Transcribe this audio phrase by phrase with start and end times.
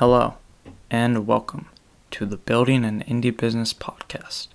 [0.00, 0.36] Hello,
[0.90, 1.66] and welcome
[2.10, 4.48] to the Building an Indie Business podcast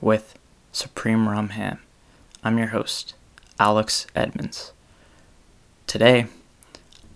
[0.00, 0.38] with
[0.70, 1.80] Supreme Rum Ham.
[2.44, 3.14] I'm your host,
[3.58, 4.72] Alex Edmonds.
[5.88, 6.26] Today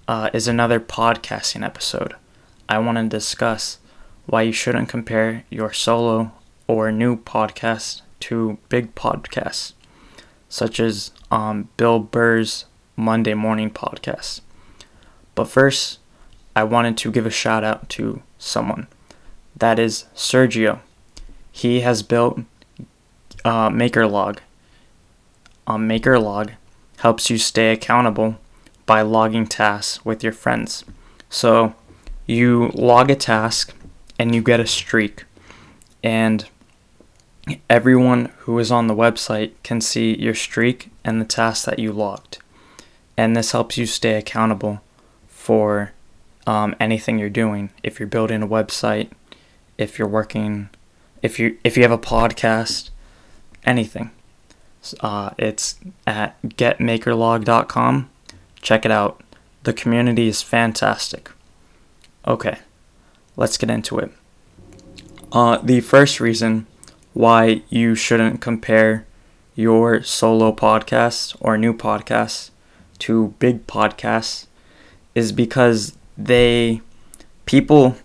[0.09, 2.17] uh, is another podcasting episode.
[2.69, 3.79] I want to discuss
[4.27, 6.33] why you shouldn't compare your solo
[6.67, 9.75] or new podcast to big podcasts,
[10.49, 12.65] such as um, Bill Burr's
[12.97, 14.41] Monday Morning Podcast.
[15.37, 16.01] But first,
[16.57, 18.87] I wanted to give a shout out to someone.
[19.55, 20.81] That is Sergio.
[21.53, 22.41] He has built
[23.45, 24.39] uh, MakerLog.
[25.67, 26.53] Um, MakerLog
[26.99, 28.37] helps you stay accountable
[28.87, 30.83] by logging tasks with your friends.
[31.29, 31.75] So
[32.25, 33.75] you log a task
[34.19, 35.25] and you get a streak,
[36.03, 36.49] and
[37.69, 41.93] everyone who is on the website can see your streak and the tasks that you
[41.93, 42.39] logged.
[43.15, 44.81] And this helps you stay accountable
[45.29, 45.93] for
[46.47, 47.71] um, anything you're doing.
[47.83, 49.11] If you're building a website,
[49.79, 50.69] if you're working,
[51.23, 52.91] if you if you have a podcast,
[53.65, 54.11] anything.
[55.01, 58.09] Uh, it's at getmakerlog.com.
[58.63, 59.21] Check it out.
[59.65, 61.31] The community is fantastic.
[62.27, 62.59] Okay,
[63.37, 64.13] let's get into it.
[65.33, 66.67] Uh, the first reason
[67.13, 69.07] why you shouldn't compare
[69.57, 72.51] your solo podcast or new podcast
[72.99, 74.47] to big podcasts
[75.15, 76.81] is because they
[77.45, 77.97] people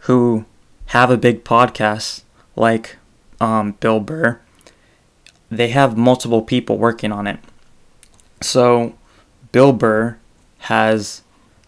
[0.00, 0.44] who
[0.86, 2.22] have a big podcast
[2.56, 2.96] like
[3.40, 4.40] um, Bill Burr,
[5.50, 7.38] they have multiple people working on it.
[8.40, 8.94] So
[9.52, 10.18] Bill Burr
[10.58, 11.22] has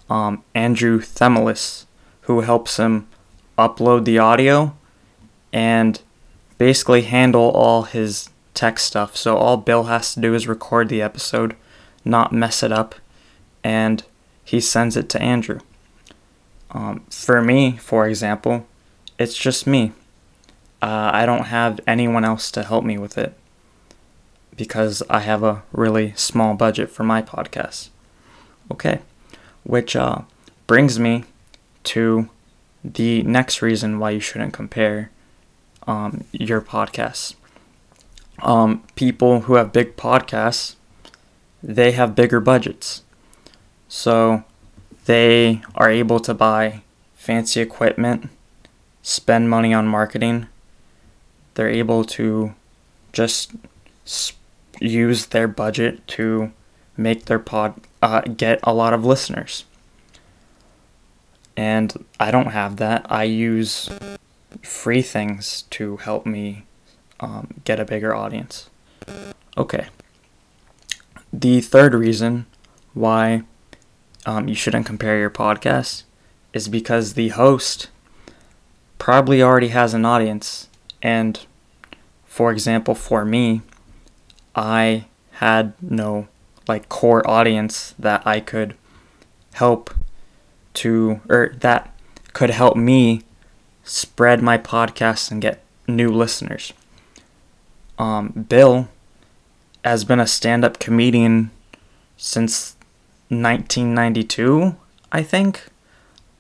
[0.09, 1.87] um, Andrew Themilis
[2.23, 3.07] who helps him
[3.57, 4.77] upload the audio
[5.53, 6.01] and
[6.59, 9.17] basically handle all his tech stuff.
[9.17, 11.55] So all Bill has to do is record the episode,
[12.05, 12.97] not mess it up,
[13.63, 14.03] and
[14.45, 15.61] he sends it to Andrew.
[16.71, 18.67] Um, for me, for example,
[19.19, 19.93] it's just me.
[20.83, 23.35] Uh, I don't have anyone else to help me with it
[24.57, 27.89] because I have a really small budget for my podcast.
[28.71, 29.01] Okay,
[29.63, 30.23] which uh,
[30.67, 31.25] brings me
[31.85, 32.29] to
[32.85, 35.11] the next reason why you shouldn't compare
[35.87, 37.35] um, your podcasts.
[38.43, 40.75] Um, people who have big podcasts,
[41.63, 43.03] they have bigger budgets.
[43.89, 44.45] So
[45.07, 46.83] they are able to buy
[47.15, 48.29] fancy equipment,
[49.03, 50.47] spend money on marketing.
[51.55, 52.55] They're able to
[53.13, 53.53] just
[54.81, 56.53] use their budget to
[56.97, 59.65] make their pod uh, get a lot of listeners.
[61.57, 63.07] And I don't have that.
[63.09, 63.89] I use
[64.63, 66.65] free things to help me
[67.21, 68.69] um, get a bigger audience.
[69.57, 69.87] Okay.
[71.33, 72.47] The third reason
[72.93, 73.43] why
[74.27, 76.03] um, you shouldn't compare your podcast
[76.53, 77.89] is because the host
[78.99, 80.69] probably already has an audience.
[81.01, 81.41] And
[82.27, 83.63] for example, for me,
[84.55, 86.27] I had no
[86.67, 88.75] like core audience that I could
[89.55, 89.95] help
[90.75, 91.95] to, or that
[92.33, 93.23] could help me
[93.85, 96.73] spread my podcast and get new listeners.
[97.99, 98.89] Um, Bill
[99.85, 101.53] has been a stand up comedian
[102.17, 102.76] since
[103.29, 104.77] 1992,
[105.13, 105.67] I think.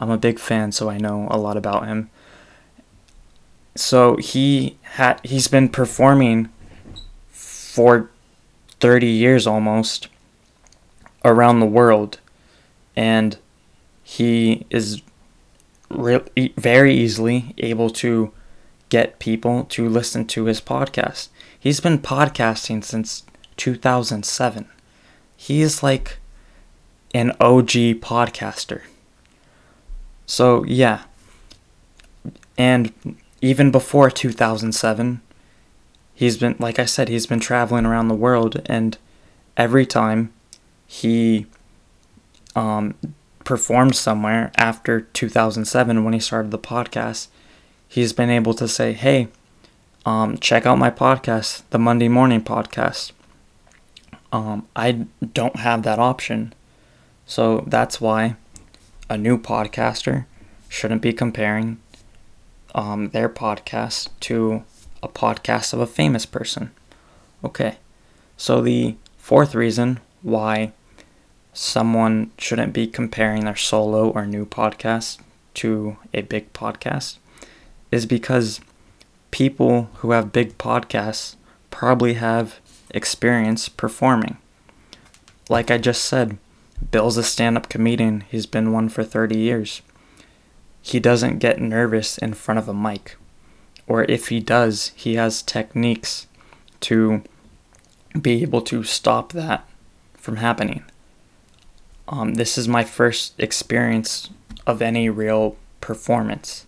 [0.01, 2.11] I'm a big fan, so I know a lot about him.
[3.75, 6.49] So he had he's been performing
[7.29, 8.11] for
[8.81, 10.09] 30 years almost
[11.25, 12.21] around the world
[12.95, 13.37] and
[14.03, 15.03] he is
[15.91, 18.33] re- very easily able to
[18.89, 21.29] get people to listen to his podcast.
[21.59, 23.25] He's been podcasting since
[23.57, 24.69] 2007.
[25.37, 26.19] He is like
[27.15, 28.83] an OG podcaster.
[30.27, 31.05] So, yeah.
[32.59, 32.93] And
[33.41, 35.21] even before 2007,
[36.15, 38.99] he's been, like I said, he's been traveling around the world, and
[39.56, 40.33] every time
[40.87, 41.47] he
[42.55, 42.94] um,
[43.44, 47.29] performed somewhere after 2007 when he started the podcast,
[47.88, 49.29] he's been able to say, hey,
[50.05, 53.12] um, check out my podcast, the Monday Morning Podcast.
[54.32, 56.53] Um, I don't have that option.
[57.26, 58.37] So that's why
[59.11, 60.26] a new podcaster
[60.69, 61.78] shouldn't be comparing
[62.75, 64.62] um, their podcast to
[65.02, 66.70] a podcast of a famous person.
[67.44, 67.76] Okay,
[68.37, 70.73] so the fourth reason why
[71.52, 75.19] someone shouldn't be comparing their solo or new podcast
[75.55, 77.17] to a big podcast
[77.90, 78.61] is because
[79.31, 81.37] people who have big podcasts
[81.70, 84.37] probably have experience performing.
[85.49, 86.38] Like I just said,
[86.90, 89.82] Bill's a stand up comedian, he's been one for 30 years.
[90.82, 93.17] he doesn't get nervous in front of a mic.
[93.88, 96.28] Or if he does, he has techniques
[96.82, 97.23] to
[98.20, 99.69] be able to stop that
[100.14, 100.84] from happening.
[102.08, 104.31] Um, this is my first experience
[104.67, 106.67] of any real performance.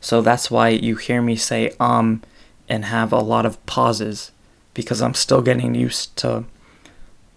[0.00, 2.22] So that's why you hear me say um
[2.68, 4.32] and have a lot of pauses
[4.74, 6.44] because I'm still getting used to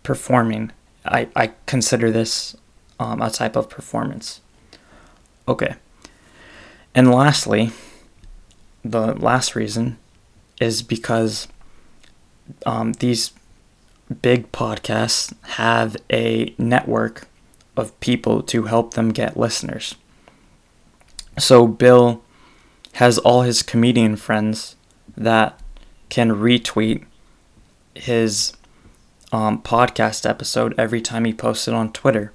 [0.01, 0.71] performing.
[1.05, 2.55] I, I consider this
[2.99, 4.41] um, a type of performance.
[5.47, 5.75] Okay.
[6.93, 7.71] And lastly,
[8.83, 9.97] the last reason
[10.59, 11.47] is because
[12.65, 13.31] um, these
[14.21, 17.27] big podcasts have a network
[17.75, 19.95] of people to help them get listeners.
[21.37, 22.23] So Bill
[22.93, 24.75] has all his comedian friends
[25.17, 25.59] that
[26.09, 27.03] can retweet
[27.93, 28.53] his
[29.31, 32.31] um, podcast episode every time he posts it on Twitter.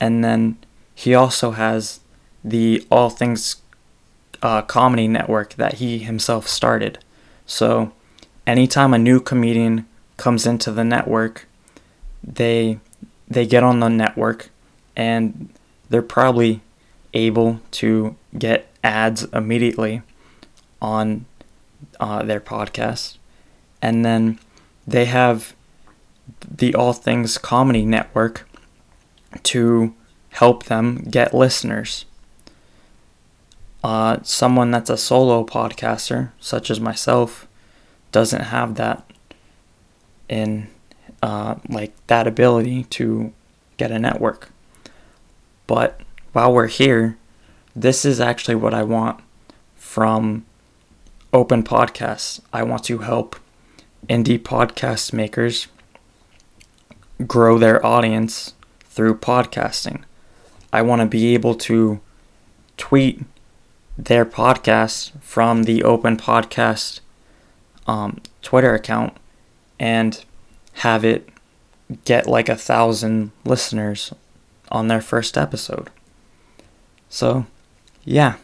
[0.00, 0.56] And then
[0.94, 2.00] he also has
[2.44, 3.56] the All Things
[4.42, 6.98] uh, Comedy Network that he himself started.
[7.46, 7.92] So
[8.46, 11.46] anytime a new comedian comes into the network,
[12.22, 12.78] they
[13.28, 14.50] they get on the network
[14.94, 15.48] and
[15.88, 16.60] they're probably
[17.14, 20.02] able to get ads immediately
[20.80, 21.24] on
[22.00, 23.16] uh, their podcast.
[23.80, 24.38] And then
[24.86, 25.54] they have
[26.48, 28.48] the All Things Comedy Network
[29.44, 29.94] to
[30.30, 32.04] help them get listeners.
[33.84, 37.48] Uh, someone that's a solo podcaster, such as myself,
[38.12, 39.04] doesn't have that
[40.28, 40.68] in
[41.22, 43.32] uh, like that ability to
[43.76, 44.50] get a network.
[45.66, 46.00] But
[46.32, 47.16] while we're here,
[47.74, 49.20] this is actually what I want
[49.76, 50.44] from
[51.32, 52.40] open podcasts.
[52.52, 53.36] I want to help
[54.08, 55.68] indie podcast makers
[57.26, 58.54] grow their audience
[58.84, 60.02] through podcasting.
[60.72, 62.00] I want to be able to
[62.76, 63.22] tweet
[63.98, 67.00] their podcast from the open podcast
[67.86, 69.16] um, Twitter account
[69.78, 70.24] and
[70.74, 71.28] have it
[72.04, 74.12] get like a thousand listeners
[74.70, 75.90] on their first episode.
[77.08, 77.46] So,
[78.04, 78.36] yeah.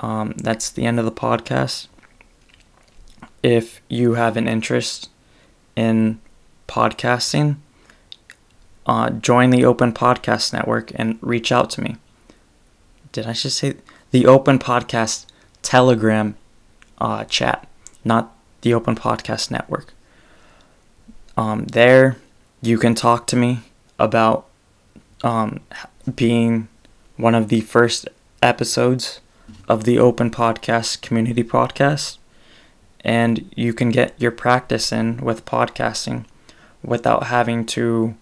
[0.00, 1.88] Um, that's the end of the podcast.
[3.42, 5.10] If you have an interest
[5.76, 6.20] in
[6.68, 7.56] podcasting,
[8.86, 11.96] uh, join the Open Podcast Network and reach out to me.
[13.10, 13.74] Did I just say
[14.12, 15.26] the Open Podcast
[15.62, 16.36] Telegram
[16.98, 17.66] uh, chat,
[18.04, 19.92] not the Open Podcast Network?
[21.36, 22.16] Um, there,
[22.62, 23.60] you can talk to me
[23.98, 24.46] about
[25.22, 25.60] um,
[26.14, 26.68] being
[27.16, 28.08] one of the first
[28.42, 29.20] episodes
[29.68, 32.18] of the Open Podcast Community Podcast,
[33.00, 36.24] and you can get your practice in with podcasting
[36.82, 38.14] without having to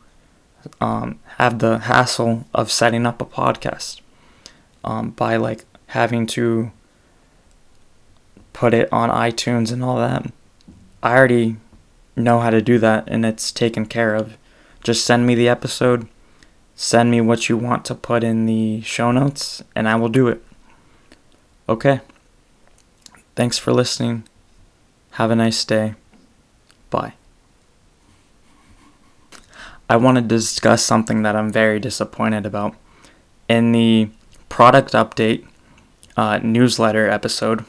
[0.80, 4.00] um, have the hassle of setting up a podcast
[4.84, 6.70] um, by like having to
[8.52, 10.30] put it on iTunes and all that.
[11.02, 11.56] I already
[12.16, 14.36] know how to do that and it's taken care of.
[14.82, 16.08] Just send me the episode,
[16.74, 20.28] send me what you want to put in the show notes, and I will do
[20.28, 20.42] it.
[21.68, 22.00] Okay.
[23.34, 24.24] Thanks for listening.
[25.12, 25.94] Have a nice day.
[26.88, 27.14] Bye.
[29.88, 32.74] I want to discuss something that I'm very disappointed about.
[33.48, 34.10] In the
[34.48, 35.46] product update
[36.16, 37.64] uh, newsletter episode,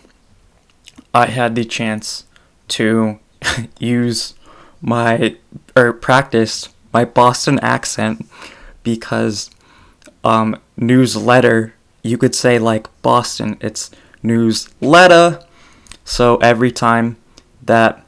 [1.14, 2.26] I had the chance
[2.70, 3.20] to
[3.80, 4.34] use
[4.82, 5.36] my
[5.76, 8.26] or practice my Boston accent
[8.84, 9.50] because
[10.24, 13.92] um, newsletter you could say like Boston it's
[14.24, 15.44] newsletter
[16.06, 17.18] so every time
[17.64, 18.06] that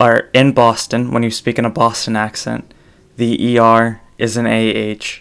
[0.00, 2.72] are in Boston when you speak in a Boston accent
[3.16, 5.20] the ER is an AH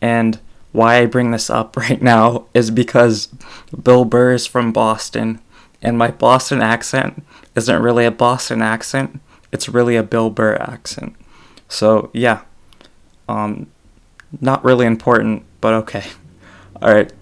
[0.00, 0.40] and
[0.72, 3.28] why I bring this up right now is because
[3.82, 5.40] Bill Burr is from Boston
[5.80, 9.20] and my Boston accent isn't really a Boston accent
[9.52, 11.14] it's really a Bill Burr accent.
[11.68, 12.42] So yeah,
[13.28, 13.66] um,
[14.40, 16.04] not really important, but okay.
[16.82, 17.12] All right.